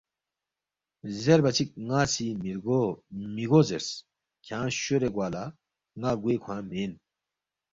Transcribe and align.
‘زیربا 1.21 1.51
چِک 1.55 1.69
ن٘ا 1.87 2.01
سی 2.13 2.25
مِہ 2.41 2.53
گو 3.49 3.59
زیرس، 3.67 3.89
کھیانگ 4.43 4.73
شورے 4.83 5.09
گوا 5.15 5.27
لا، 5.33 5.43
ن٘ا 5.99 6.11
گوے 6.21 6.35
کھوانگ 6.43 6.65
مین 6.69 6.91